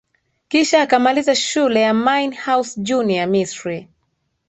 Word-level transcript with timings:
Kisha 0.47 0.81
akamaliza 0.81 1.35
shule 1.35 1.81
ya 1.81 1.93
Mine 1.93 2.35
house 2.35 2.81
Junior 2.81 3.27
Misri 3.27 3.87